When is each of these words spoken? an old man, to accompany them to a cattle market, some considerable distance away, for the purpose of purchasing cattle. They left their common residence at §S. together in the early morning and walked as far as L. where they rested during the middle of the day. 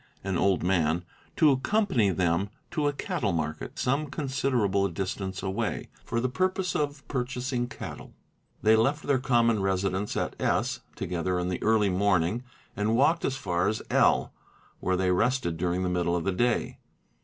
an 0.23 0.35
old 0.35 0.63
man, 0.63 1.05
to 1.35 1.51
accompany 1.51 2.09
them 2.09 2.49
to 2.71 2.87
a 2.87 2.91
cattle 2.91 3.31
market, 3.33 3.77
some 3.77 4.07
considerable 4.07 4.87
distance 4.89 5.43
away, 5.43 5.89
for 6.03 6.19
the 6.19 6.27
purpose 6.27 6.75
of 6.75 7.07
purchasing 7.07 7.67
cattle. 7.67 8.11
They 8.63 8.75
left 8.75 9.03
their 9.03 9.19
common 9.19 9.61
residence 9.61 10.17
at 10.17 10.35
§S. 10.39 10.79
together 10.95 11.37
in 11.37 11.49
the 11.49 11.61
early 11.61 11.89
morning 11.91 12.43
and 12.75 12.95
walked 12.95 13.23
as 13.23 13.35
far 13.37 13.67
as 13.67 13.83
L. 13.91 14.33
where 14.79 14.97
they 14.97 15.11
rested 15.11 15.55
during 15.55 15.83
the 15.83 15.87
middle 15.87 16.15
of 16.15 16.23
the 16.23 16.31
day. 16.31 16.79